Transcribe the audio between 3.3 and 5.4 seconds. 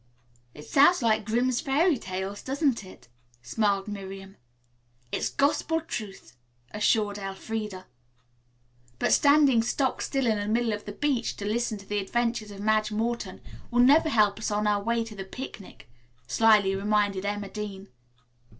smiled Miriam. "It's